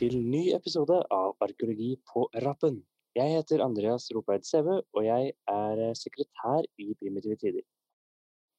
[0.00, 2.78] Til ny episode av Arkeologi på rappen.
[3.18, 7.66] Jeg heter Andreas Ropeid Seve, og jeg er eh, sekretær i Primitive Tider.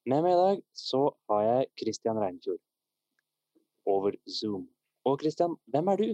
[0.06, 1.00] Med meg i dag så
[1.32, 2.60] har jeg Christian Reinfjord
[3.90, 4.68] over Zoom.
[5.02, 6.06] Og Christian, hvem er du?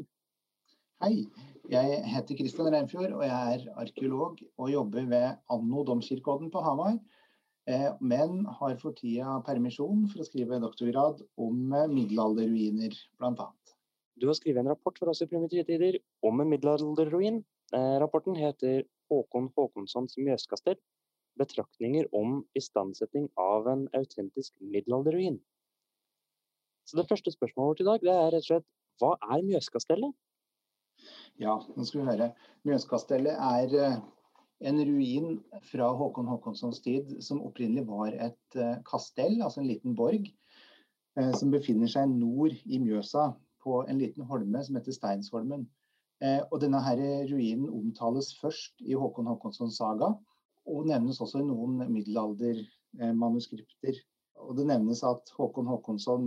[1.04, 1.12] Hei,
[1.76, 6.96] jeg heter Christian Reinfjord, og jeg er arkeolog og jobber ved Anno domkirkeodden på Hamar.
[7.68, 13.52] eh, Men har for tida permisjon for å skrive doktorgrad om eh, middelalderruiner, bl.a.
[14.18, 17.38] Du har skrevet en rapport for oss i Primitive Tider om en middelalderruin.
[17.76, 18.82] Eh, rapporten heter
[19.12, 20.78] Håkon Håkonssons Mjøskastell.
[21.38, 25.38] Betraktninger om istandsetting av en autentisk middelalderruin.
[26.88, 30.14] Så det første spørsmålet vårt i dag det er rett og slett hva er Mjøskastellet?
[31.38, 32.32] Ja, nå skal vi høre.
[32.66, 33.98] Mjøskastellet er eh,
[34.66, 35.36] en ruin
[35.70, 40.26] fra Håkon Håkonssons tid som opprinnelig var et eh, kastell, altså en liten borg,
[41.34, 43.24] som befinner seg nord i Mjøsa
[43.68, 45.68] på en liten holme som heter Steinsholmen.
[46.24, 46.98] Eh, og denne her
[47.30, 50.08] ruinen omtales først i Håkon Håkonssons saga,
[50.68, 53.94] og nevnes også i noen middelaldermanuskripter.
[54.38, 56.24] Og det nevnes at Håkon Håkonsson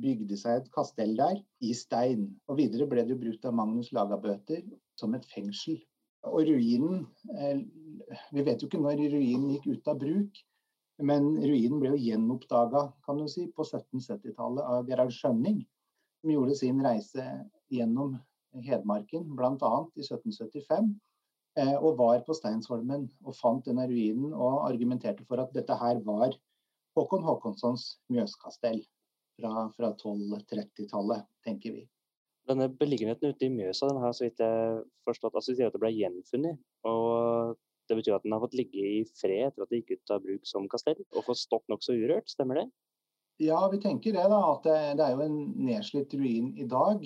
[0.00, 2.22] bygde seg et kastell der, i stein.
[2.48, 4.60] Og videre ble det brukt av Magnus Lagabøter
[5.00, 5.76] som et fengsel.
[6.24, 6.94] Og ruinen
[7.36, 7.60] eh,
[8.32, 10.32] Vi vet jo ikke når ruinen gikk ut av bruk,
[11.04, 15.58] men ruinen ble jo gjenoppdaga kan du si, på 1770-tallet av Gerhard Skjønning,
[16.24, 17.24] som gjorde sin reise
[17.68, 18.16] gjennom
[18.64, 19.72] Hedmarken, bl.a.
[19.98, 20.94] i 1775.
[21.60, 26.00] eh, Og var på Steinsholmen og fant denne ruinen og argumenterte for at dette her
[26.06, 26.32] var
[26.96, 28.80] Håkon Håkonssons Mjøskastell
[29.36, 31.84] fra, fra 1230-tallet, tenker vi.
[32.48, 35.92] Denne beliggenheten ute i Mjøsa den har så vidt jeg forstått, altså at det ble
[35.92, 36.60] gjenfunnet.
[36.88, 37.58] og
[37.90, 40.24] Det betyr at den har fått ligge i fred etter at det gikk ut av
[40.24, 42.68] bruk som kastell, og fått stått nokså urørt, stemmer det?
[43.42, 44.24] Ja, vi tenker det.
[44.30, 47.04] da, at Det, er jo en nedslitt ruin i dag.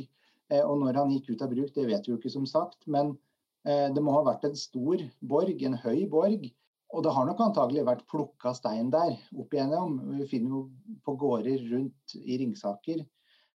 [0.50, 2.86] Eh, og når han gikk ut av bruk, det vet vi jo ikke, som sagt.
[2.86, 3.16] Men
[3.64, 6.48] eh, det må ha vært en stor borg, en høy borg.
[6.96, 10.00] Og det har nok antagelig vært plukka stein der opp igjennom.
[10.16, 10.62] Vi finner jo
[11.04, 13.04] på gårder rundt i Ringsaker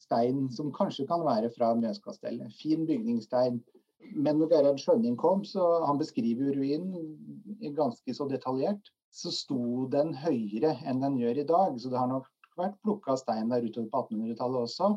[0.04, 2.54] stein som kanskje kan være fra Mjøskastellet.
[2.60, 3.62] Fin bygningsstein.
[4.14, 9.86] Men når Gerhard Skjønning kom, så han beskriver jo ruinen ganske så detaljert, så sto
[9.94, 11.78] den høyere enn den gjør i dag.
[11.80, 12.28] Så det har nok
[12.60, 14.90] vært plukka stein der utover på 1800-tallet også.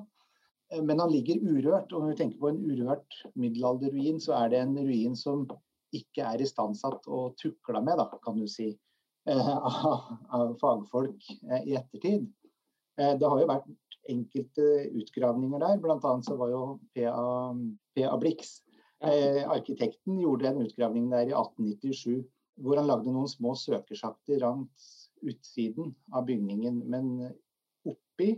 [0.83, 1.93] Men han ligger urørt.
[1.93, 5.47] Og når vi tenker på en urørt middelalderruin, så er det en ruin som
[5.95, 8.73] ikke er istandsatt og tukla med, da, kan du si,
[9.31, 11.29] av, av fagfolk
[11.63, 12.27] i ettertid.
[12.97, 13.71] Det har jo vært
[14.11, 15.83] enkelte utgravninger der.
[15.95, 16.63] Annet så var jo
[16.95, 18.17] P.A.
[18.21, 18.61] Blix,
[19.05, 22.25] eh, arkitekten, gjorde en utgravning der i 1897
[22.65, 26.81] hvor han lagde noen små søkersjakter langs utsiden av bygningen.
[26.89, 27.11] Men
[28.17, 28.33] oppi,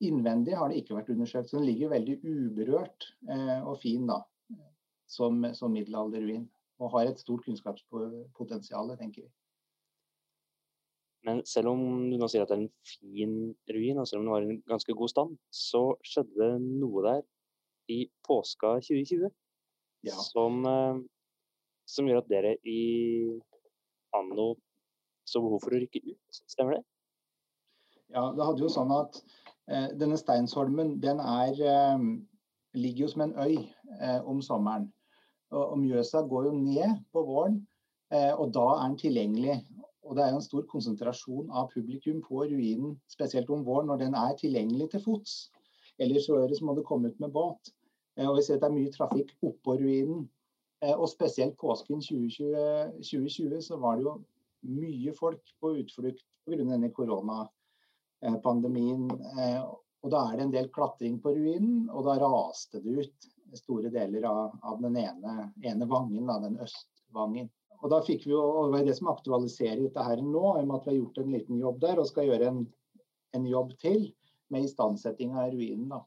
[0.00, 1.50] innvendig, har det ikke vært undersøkt.
[1.50, 4.22] Så den ligger veldig uberørt eh, og fin da,
[5.10, 6.46] som, som middelalderruin.
[6.80, 9.30] Og har et stort kunnskapspotensial, tenker vi.
[11.28, 13.34] Men selv om du nå sier at det er en fin
[13.68, 17.04] ruin, og selv om den var i en ganske god stand, så skjedde det noe
[17.04, 17.20] der
[17.92, 19.28] i påska 2020
[20.08, 20.14] Ja.
[20.16, 21.02] som, eh,
[21.84, 22.80] som gjør at dere i
[24.16, 24.54] anno
[25.28, 26.40] så behov for å rykke ut.
[26.48, 26.84] Stemmer det?
[28.14, 29.20] Ja, det hadde jo sånn at
[29.70, 32.06] eh, denne Steinsholmen den er, eh,
[32.74, 34.88] ligger jo som en øy eh, om sommeren.
[35.50, 37.60] Og, og Mjøsa går jo ned på våren,
[38.14, 39.60] eh, og da er den tilgjengelig.
[40.06, 44.02] Og det er jo en stor konsentrasjon av publikum på ruinen, spesielt om våren, når
[44.02, 45.36] den er tilgjengelig til fots.
[46.00, 47.70] Ellers så må du komme ut med båt.
[48.16, 50.26] Eh, og vi ser at det er mye trafikk oppå ruinen.
[50.82, 54.18] Eh, og spesielt påsken 2020, 2020 så var det jo
[54.66, 56.56] mye folk på utflukt pga.
[56.58, 56.90] denne
[58.20, 59.10] koronapandemien.
[59.10, 59.62] Eh,
[60.00, 63.90] og da er det en del klatring på ruinen, og da raste det ut store
[63.90, 67.50] deler av, av den ene, ene vangen, da, den østvangen.
[67.80, 70.68] Og da fikk vi og Det er det som aktualiserer dette her nå, i og
[70.68, 72.62] med at vi har gjort en liten jobb der og skal gjøre en,
[73.36, 74.10] en jobb til
[74.50, 75.88] med istandsetting av ruinen.
[75.88, 76.00] da.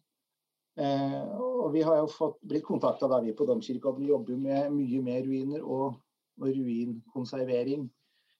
[0.77, 5.01] Eh, og Vi har jo fått, blitt kontakta da vi på Domkirkeodden jobber med mye
[5.05, 5.99] med ruiner og,
[6.41, 7.89] og ruinkonservering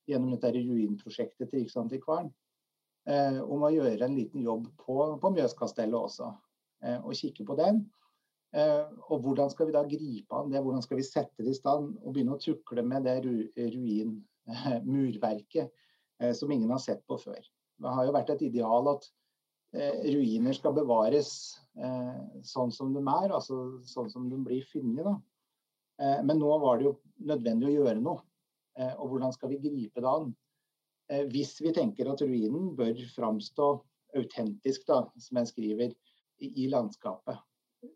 [0.10, 2.32] gjennom dette ruinprosjektet til Riksantikvaren.
[3.04, 6.30] Eh, om å gjøre en liten jobb på, på Mjøskastellet også,
[6.86, 7.82] eh, og kikke på den.
[8.56, 11.58] Eh, og hvordan skal vi da gripe an det, hvordan skal vi sette det i
[11.58, 15.68] stand og begynne å tukle med det ru, ruinmurverket
[16.22, 17.42] eh, som ingen har sett på før.
[17.82, 19.04] Det har jo vært et ideal at
[19.74, 21.30] eh, ruiner skal bevares
[21.76, 25.18] eh, sånn som de er, altså sånn som de blir funnet.
[25.98, 28.22] Eh, men nå var det jo nødvendig å gjøre noe.
[28.78, 30.36] Eh, og hvordan skal vi gripe det an?
[31.32, 33.70] Hvis vi tenker at ruinen bør framstå
[34.18, 35.96] autentisk, da, som jeg skriver,
[36.44, 37.38] i, landskapet.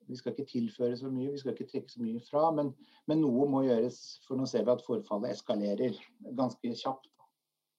[0.07, 2.49] vi skal ikke tilføre så mye, vi skal ikke trekke så mye fra.
[2.55, 2.73] Men,
[3.07, 5.95] men noe må gjøres, for nå ser vi at forfallet eskalerer
[6.37, 7.09] ganske kjapt.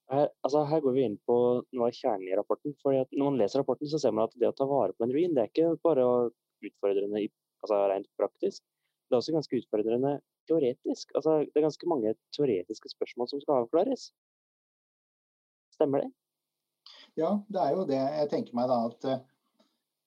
[0.09, 1.37] Her, altså, her, går vi inn på
[1.77, 2.73] noe av kjernen i rapporten.
[2.83, 5.13] fordi Når man leser rapporten, så ser man at det å ta vare på en
[5.13, 6.07] ruin, det er ikke bare
[6.65, 8.65] utfordrende altså, rent praktisk.
[9.09, 10.15] Det er også ganske utfordrende
[10.49, 11.13] teoretisk.
[11.17, 14.09] Altså, det er ganske mange teoretiske spørsmål som skal avklares.
[15.79, 16.11] Stemmer det?
[17.19, 17.99] Ja, det er jo det.
[17.99, 19.09] Jeg tenker meg da at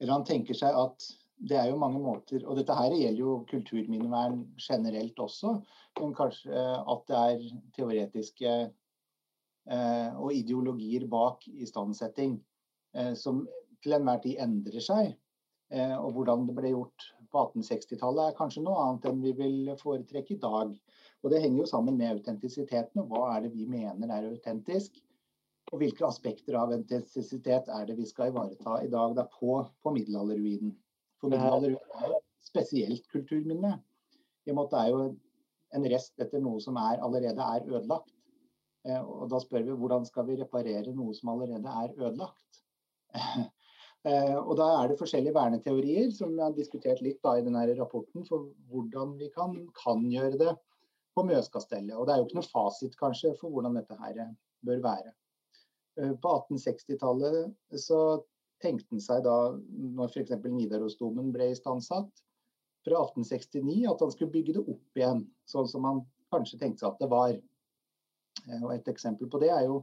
[0.01, 1.07] Eller han tenker seg at
[1.41, 5.55] det er jo mange måter Og dette her gjelder jo kulturminnevern generelt også.
[5.99, 7.47] Men kanskje at det er
[7.77, 12.37] teoretiske eh, og ideologier bak istandsetting
[12.95, 13.43] eh, som
[13.81, 15.15] til enhver tid endrer seg.
[15.73, 19.73] Eh, og hvordan det ble gjort på 1860-tallet er kanskje noe annet enn vi vil
[19.79, 20.73] foretrekke i dag.
[21.21, 23.01] Og det henger jo sammen med autentisiteten.
[23.01, 24.99] og Hva er det vi mener er autentisk?
[25.71, 29.93] Og hvilke aspekter av autentisitet er det vi skal ivareta i dag da, på, på
[29.95, 30.73] middelalderruinen?
[31.21, 33.77] For middelalderruinen er jo spesielt kulturminne.
[34.45, 35.03] I og med at det er jo
[35.77, 38.11] en rest etter noe som er, allerede er ødelagt.
[38.87, 42.61] Eh, og da spør vi hvordan skal vi reparere noe som allerede er ødelagt?
[44.01, 47.61] Eh, og da er det forskjellige verneteorier som vi har diskutert litt da i denne
[47.77, 50.55] rapporten for hvordan vi kan, kan gjøre det
[51.13, 51.93] på Mjøskastellet.
[51.93, 54.23] Og det er jo ikke noe fasit kanskje for hvordan dette her
[54.65, 55.13] bør være.
[55.99, 58.01] Eh, på 1860-tallet så
[58.61, 59.37] tenkte han seg da,
[59.97, 60.35] når f.eks.
[60.45, 62.11] Nidarosdomen ble istandsatt,
[62.85, 66.03] fra 1869 at han skulle bygge det opp igjen, sånn som han
[66.33, 67.33] kanskje tenkte seg at det var.
[68.47, 69.81] Eh, og Et eksempel på det er jo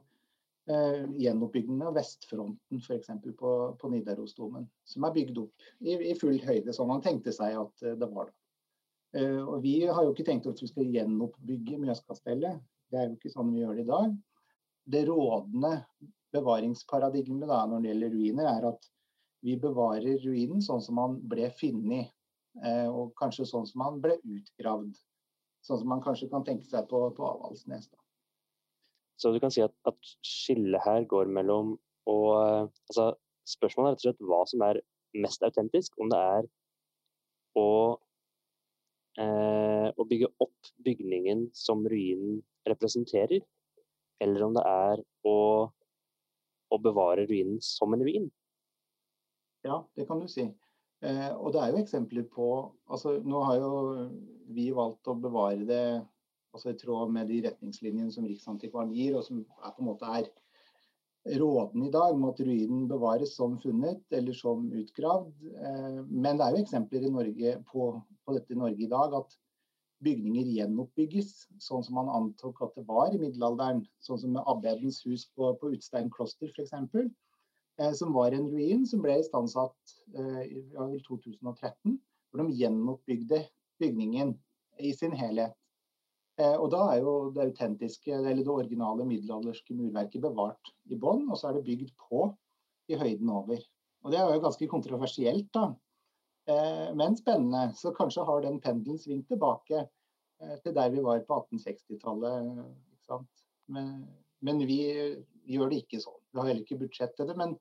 [0.71, 3.13] eh, gjenoppbyggingen av vestfronten f.eks.
[3.39, 7.59] På, på Nidarosdomen, som er bygd opp i, i, full høyde, som han tenkte seg
[7.61, 8.33] at eh, det var.
[9.17, 13.19] Eh, og Vi har jo ikke tenkt at vi skal gjenoppbygge Mjøskastellet, det er jo
[13.19, 14.17] ikke sånn vi gjør det i dag
[14.89, 15.83] det rådende
[16.33, 18.89] bevaringsparadigmet da, når det gjelder ruiner, er at
[19.45, 22.11] vi bevarer ruinen sånn som man ble funnet,
[22.65, 24.97] eh, og kanskje sånn som man ble utgravd.
[25.67, 27.89] Sånn som man kanskje kan tenke seg på, på Avaldsnes.
[29.19, 31.77] Så du kan si at, at skillet her går mellom
[32.09, 33.13] å altså,
[33.49, 34.79] Spørsmålet er rett og slett hva som er
[35.25, 35.95] mest autentisk.
[35.97, 36.49] Om det er
[37.57, 37.69] å,
[39.25, 43.41] eh, å bygge opp bygningen som ruinen representerer,
[44.25, 45.37] eller om det er å,
[46.69, 48.29] å bevare ruinen som en ruin.
[49.67, 50.47] Ja, det kan du si.
[51.03, 52.49] Eh, og det er jo eksempler på
[52.91, 53.73] altså Nå har jo
[54.51, 55.83] vi valgt å bevare det
[56.55, 60.09] altså i tråd med de retningslinjene som Riksantikvaren gir, og som er på en måte
[60.19, 60.31] er
[61.39, 65.35] rådende i dag, om at ruinen bevares som funnet eller som utgravd.
[65.53, 67.91] Eh, men det er jo eksempler i Norge på,
[68.25, 69.39] på dette i Norge i dag at
[70.05, 73.85] bygninger gjenoppbygges, sånn som man antok at det var i middelalderen.
[74.05, 76.75] Sånn som abbedens hus på, på Utstein kloster f.eks.
[77.79, 81.97] Eh, som var en ruin som ble istandsatt eh, i 2013.
[82.29, 83.43] Hvor de gjenoppbygde
[83.83, 84.37] bygningen
[84.79, 85.57] i sin helhet.
[86.39, 91.27] Eh, og da er jo det autentiske, eller det originale middelalderske murverket bevart i bånn,
[91.27, 92.29] og så er det bygd på
[92.89, 93.63] i høyden over.
[94.07, 95.73] Og det er jo ganske kontroversielt, da.
[96.49, 97.73] Eh, men spennende.
[97.77, 99.89] Så kanskje har den pendelen svingt tilbake
[100.63, 102.65] til der vi var på 1860-tallet.
[103.75, 103.93] Men,
[104.45, 104.79] men, vi
[105.49, 106.21] gjør det ikke sånn.
[106.33, 107.57] Vi har heller ikke budsjett til det, men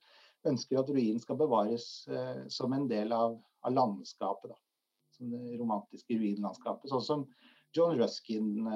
[0.48, 4.54] ønsker at ruinen skal bevares eh, som en del av, av landskapet.
[4.54, 4.60] Da.
[5.18, 6.92] Som det romantiske ruinlandskapet.
[6.92, 7.26] Sånn som
[7.76, 8.68] John Ruskin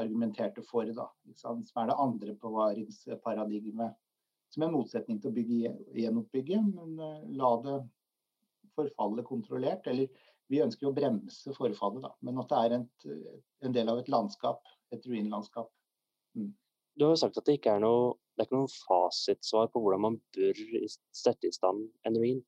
[0.00, 3.98] argumenterte for, da, som er det andre bevaringsparadigmet.
[4.50, 6.96] Som en motsetning til å bygge, gjenoppbygge, men
[7.38, 7.76] la det
[8.74, 9.86] forfallet kontrollert.
[9.90, 10.08] Eller
[10.50, 12.10] vi ønsker å bremse forfallet, da.
[12.26, 12.86] Men at det er en,
[13.66, 14.64] en del av et landskap,
[14.94, 15.70] et ruinlandskap.
[16.38, 16.50] Mm.
[16.98, 19.82] Du har jo sagt at det ikke er noe, det er ikke noen fasitsvar på
[19.82, 20.58] hvordan man bør
[21.14, 22.42] sette i stand en ruin.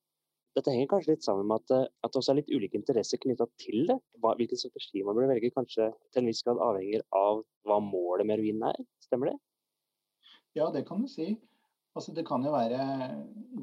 [0.56, 3.46] Dette henger kanskje litt sammen med at, at det også er litt ulike interesser knytta
[3.62, 3.96] til det.
[4.20, 8.28] Hva, hvilken strategi man bør velge, kanskje til en viss grad avhenger av hva målet
[8.28, 8.82] med ruinen er.
[9.06, 9.38] Stemmer det?
[10.58, 11.30] Ja, det kan du si.
[11.92, 12.82] Altså, det kan jo være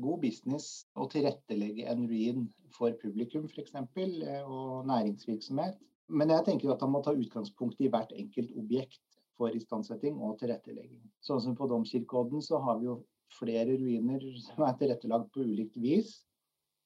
[0.01, 2.43] god business å tilrettelegge en ruin
[2.75, 3.73] for publikum f.eks.
[3.73, 5.79] Eh, og næringsvirksomhet.
[6.09, 9.01] Men jeg tenker at han må ta utgangspunkt i hvert enkelt objekt
[9.39, 11.01] for istandsetting og tilrettelegging.
[11.25, 12.99] Sånn som på Domkirkeodden så har vi jo
[13.33, 16.17] flere ruiner som er tilrettelagt på ulikt vis.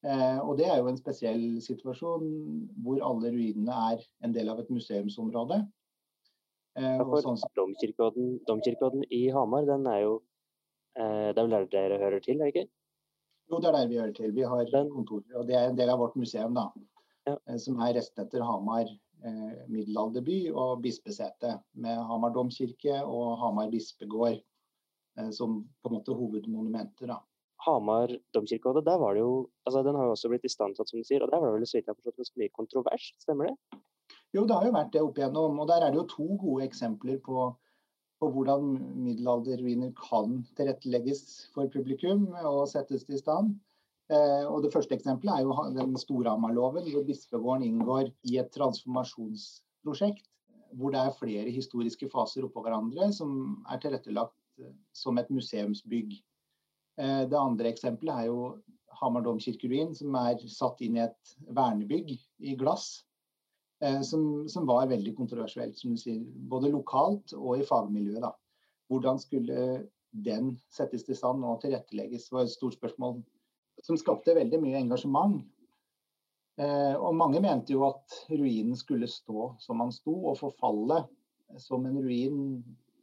[0.03, 2.27] Eh, og det er jo en spesiell situasjon
[2.83, 5.61] hvor alle ruinene er en del av et museumsområde.
[6.79, 7.39] Eh, ja, for sånn...
[7.55, 10.17] Domkirkeodden, Domkirkeodden i Hamar den er jo
[10.93, 12.69] det er vel der dere hører til, er det ikke?
[13.51, 14.33] Jo, det er der vi hører til.
[14.35, 16.69] Vi har kontorer, og det er en del av vårt museum, da.
[17.27, 17.37] Ja.
[17.47, 21.57] Eh, som er resten etter Hamar eh, middelalderby og bispesete.
[21.79, 27.13] Med Hamar domkirke og Hamar bispegård eh, som på en måte hovedmonumenter.
[27.13, 27.21] da.
[27.63, 31.07] Hamar domkirke, der var det jo altså Den har jo også blitt istandsatt, som du
[31.07, 33.51] sier, og der var det vel så vidt jeg har forstått ganske mye kontrovers, stemmer
[33.51, 33.79] det?
[34.33, 35.59] Jo, det har jo vært det opp igjennom.
[35.61, 37.53] Og der er det jo to gode eksempler på,
[38.23, 43.55] på hvordan middelalderruiner kan tilrettelegges for publikum og settes til stand.
[44.11, 50.29] Eh, og Det første eksempelet er jo den Storhamar-loven, hvor bispegården inngår i et transformasjonsprosjekt
[50.77, 56.15] hvor det er flere historiske faser oppå hverandre som er tilrettelagt eh, som et museumsbygg.
[56.99, 58.39] Eh, det andre eksempelet er jo
[58.99, 63.03] Hamar domkirkeruin, som er satt inn i et vernebygg i glass.
[63.83, 68.23] Eh, som, som var veldig kontroversielt, som du sier, både lokalt og i fagmiljøet.
[68.23, 68.31] Da.
[68.87, 69.57] Hvordan skulle
[70.13, 73.17] den settes til stand og tilrettelegges, var et stort spørsmål
[73.83, 75.41] som skapte veldig mye engasjement.
[76.61, 81.01] Eh, og mange mente jo at ruinen skulle stå som han sto, og forfalle
[81.59, 82.37] som en ruin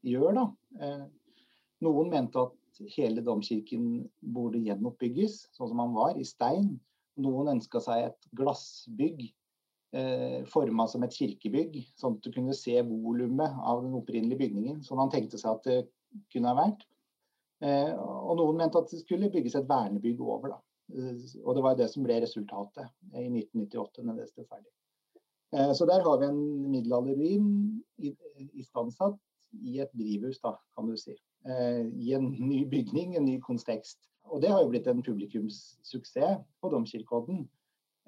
[0.07, 0.39] gjør.
[0.39, 0.47] da.
[0.81, 1.05] Eh,
[1.85, 6.79] noen mente at hele domkirken burde gjenoppbygges, sånn som han var, i stein.
[7.21, 9.27] Noen ønska seg et glassbygg
[9.97, 14.81] eh, forma som et kirkebygg, sånn at du kunne se volumet av den opprinnelige bygningen.
[14.87, 15.79] Sånn han tenkte seg at det
[16.33, 16.87] kunne ha vært.
[17.61, 20.57] Eh, og noen mente at det skulle bygges et vernebygg over.
[20.57, 20.61] da.
[20.99, 24.71] Eh, og det var det som ble resultatet i 1998, når det sto ferdig.
[25.55, 27.49] Eh, så der har vi en middelalderruin
[28.59, 29.19] istandsatt
[29.67, 31.17] i et drivhus, da, kan du si.
[31.47, 33.99] Eh, I en ny bygning, en ny kontekst.
[34.31, 37.49] Og det har jo blitt en publikumssuksess på Domkirkeodden.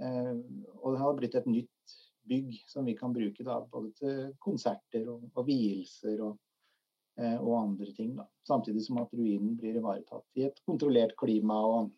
[0.03, 1.72] Og det har blitt et nytt
[2.29, 6.38] bygg som vi kan bruke da, både til konserter og, og vielser og,
[7.19, 8.14] og, andre ting.
[8.17, 8.26] Da.
[8.49, 11.91] Samtidig som at ruinen blir ivaretatt i et kontrollert klima og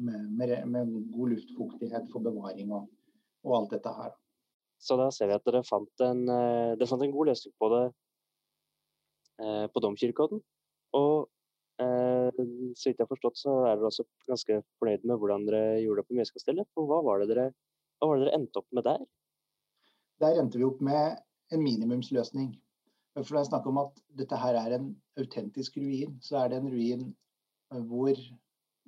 [0.00, 2.88] med, med, med god luftfuktighet for bevaring og,
[3.44, 4.14] og, alt dette her.
[4.80, 7.68] Så da ser vi at dere fant en, eh, dere fant en god løsning på
[7.74, 7.82] det
[9.44, 10.40] eh, på Domkirkeodden.
[10.96, 11.28] Og
[11.82, 15.82] eh, så vidt jeg har forstått, så er dere også ganske fornøyd med hvordan dere
[15.84, 16.70] gjorde det på Mjøskastellet.
[16.80, 17.50] Hva det dere,
[18.00, 19.04] hva var det dere endte opp med der?
[20.20, 21.20] Der endte vi opp med
[21.54, 22.52] en minimumsløsning.
[23.16, 26.60] For det er snakk om at dette her er en autentisk ruin, så er det
[26.60, 27.08] en ruin
[27.90, 28.18] hvor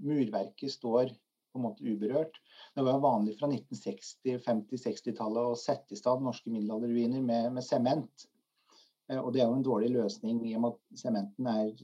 [0.03, 1.11] murverket står
[1.53, 2.39] på en måte uberørt.
[2.75, 8.27] Det var vanlig fra 1960-, 50-60-tallet å sette i stand norske middelalderruiner med sement.
[9.11, 11.75] Eh, og det er jo en dårlig løsning i og med at sementen er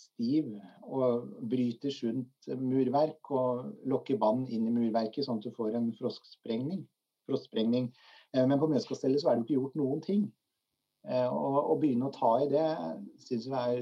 [0.00, 0.52] stiv
[0.88, 5.90] og bryter sunt murverk og lokker vann inn i murverket, sånn at du får en
[5.96, 6.86] frostsprengning.
[7.28, 7.90] frostsprengning.
[8.34, 10.26] Eh, men på Mjøskastellet så er det jo ikke gjort noen ting.
[11.08, 12.66] Eh, Å begynne å ta i det
[13.24, 13.80] syns vi er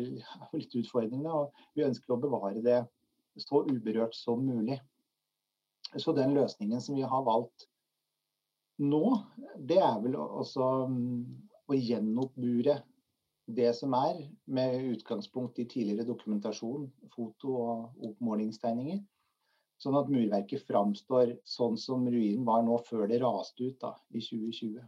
[0.54, 1.32] litt utfordrende.
[1.32, 2.82] og Vi ønsker å bevare det
[3.38, 4.78] så uberørt som mulig.
[5.96, 7.66] Så den løsningen som vi har valgt
[8.78, 9.02] nå,
[9.56, 11.22] det er vel også mm,
[11.68, 12.76] å gjenoppbure
[13.48, 19.00] det som er, med utgangspunkt i tidligere dokumentasjon, foto og oppmålingstegninger.
[19.78, 24.22] Sånn at murverket framstår sånn som ruinen var nå før det raste ut da, i
[24.24, 24.80] 2020.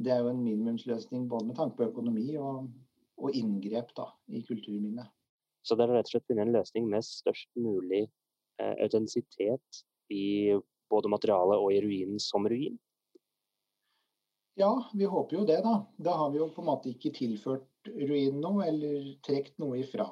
[0.00, 2.70] Det er jo en minimumsløsning både med tanke på økonomi og,
[3.20, 5.10] og inngrep da, i kulturminnet.
[5.66, 9.82] Så det er rett og slett funnet en løsning med størst mulig eh, autentisitet
[10.14, 10.56] i
[10.90, 12.78] både materialet og i ruinen som ruin.
[14.58, 15.76] Ja, vi håper jo det, da.
[15.96, 20.08] Da har vi jo på en måte ikke tilført ruinen noe, eller trukket noe ifra.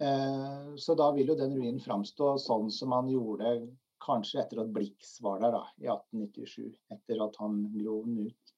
[0.00, 3.52] Eh, så da vil jo den ruinen framstå sånn som han gjorde
[4.00, 6.70] kanskje etter at Blix var der da, i 1897.
[6.94, 8.54] Etter at han grov den ut.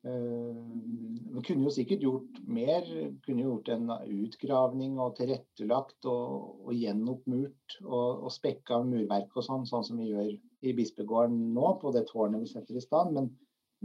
[0.00, 2.86] Eh, kunne jo sikkert gjort mer.
[3.24, 9.68] Kunne gjort en utgravning og tilrettelagt og, og gjenoppmurt og, og spekka murverk og sånn,
[9.68, 13.16] sånn som vi gjør i bispegården nå, på det tårnet vi setter i stand.
[13.16, 13.32] Men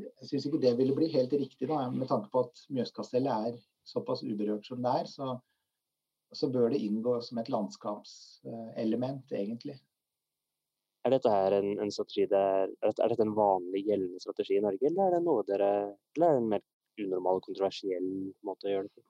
[0.03, 3.59] jeg syns ikke det ville bli helt riktig, da, med tanke på at Mjøskastellet er
[3.87, 5.07] såpass uberørt som det er.
[5.07, 5.35] Så,
[6.33, 9.77] så bør det inngå som et landskapselement, egentlig.
[11.05, 14.89] Er dette her en, en strategi der, er dette en vanlig gjeldende strategi i Norge,
[14.89, 15.73] eller er det noe dere,
[16.15, 16.63] eller er det en mer
[17.03, 18.07] unormal, kontroversiell
[18.47, 19.05] måte å gjøre det på?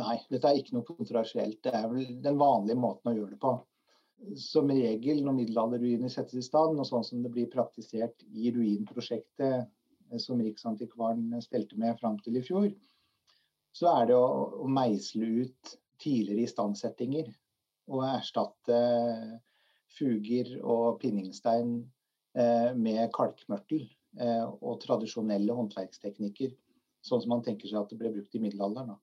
[0.00, 1.58] Nei, dette er ikke noe kontroversielt.
[1.64, 3.52] Det er vel den vanlige måten å gjøre det på.
[4.38, 9.56] Som regel når middelalderruiner settes i stand, og sånn som det blir praktisert i ruinprosjektet
[9.58, 12.70] eh, som Riksantikvaren stelte med fram til i fjor,
[13.76, 14.30] så er det å,
[14.64, 17.30] å meisle ut tidligere istandsettinger
[17.90, 18.80] og erstatte
[19.96, 21.74] fuger og pinningstein
[22.38, 23.82] eh, med kalkmørtel
[24.20, 26.54] eh, og tradisjonelle håndverksteknikker,
[27.06, 28.94] sånn som man tenker seg at det ble brukt i middelalderen.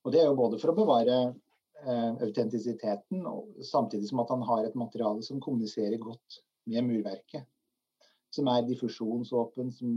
[0.00, 3.26] Og Det er jo både for å bevare eh, autentisiteten,
[3.68, 6.40] samtidig som at han har et materiale som kommuniserer godt
[6.70, 7.44] med murverket.
[8.32, 9.94] Som er diffusjonsåpen, som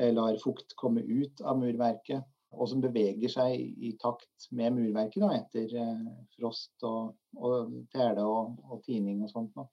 [0.00, 2.24] lar fukt komme ut av murverket.
[2.52, 8.24] Og som beveger seg i takt med murverket da, etter eh, frost og, og tele
[8.28, 9.54] og, og, tining og sånt.
[9.56, 9.66] Da.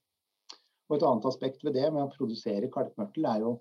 [0.89, 3.55] Og Et annet aspekt ved det med å produsere kalkmørtel er jo,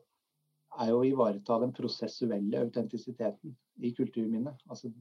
[0.78, 4.62] er jo å ivareta den prosessuelle autentisiteten i kulturminnet.
[4.70, 4.92] Altså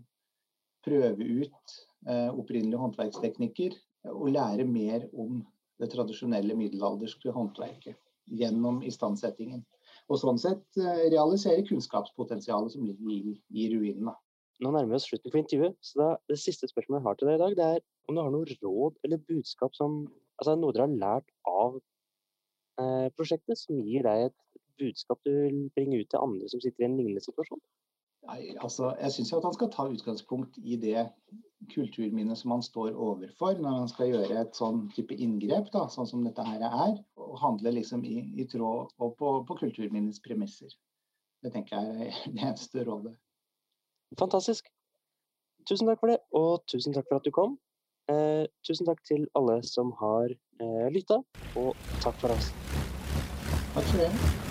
[0.88, 3.78] prøve ut eh, opprinnelige håndverksteknikker
[4.14, 5.42] og lære mer om
[5.78, 7.98] det tradisjonelle middelalderske håndverket
[8.28, 9.64] gjennom istandsettingen
[10.08, 14.14] og sånn sett eh, realisere kunnskapspotensialet som ligger i, i ruinene.
[14.64, 17.30] Nå nærmer vi oss slutten på intervjuet, så da, det siste spørsmålet jeg har til
[17.30, 20.06] deg i dag, det er om du har noe råd eller budskap som
[20.38, 21.80] Altså noe dere har lært av
[22.78, 24.36] eh, prosjektet, som gir deg et
[24.78, 27.58] budskap du vil bringe ut til andre som sitter i en lignende situasjon?
[28.28, 31.08] Nei, altså, jeg syns at han skal ta utgangspunkt i det
[31.74, 36.10] kulturminnet som han står overfor når han skal gjøre et sånn type inngrep, da, sånn
[36.10, 36.98] som dette her er.
[37.24, 40.74] Og handle liksom i, i tråd og på, på kulturminnets premisser.
[41.44, 43.16] Det tenker jeg er det eneste rådet.
[44.20, 44.68] Fantastisk.
[45.68, 47.58] Tusen takk for det, og tusen takk for at du kom.
[48.08, 51.20] Eh, tusen takk til alle som har eh, lytta,
[51.60, 52.54] og takk for oss.
[53.76, 54.47] Takk for det.